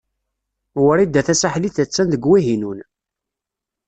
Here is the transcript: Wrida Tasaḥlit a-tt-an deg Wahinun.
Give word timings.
Wrida 0.85 1.21
Tasaḥlit 1.27 1.77
a-tt-an 1.83 2.07
deg 2.13 2.23
Wahinun. 2.29 2.79